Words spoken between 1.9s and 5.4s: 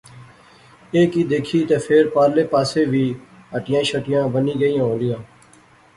پارلے پاسے وی ہٹیاں شٹیاں بنی گئیاں ہولیاں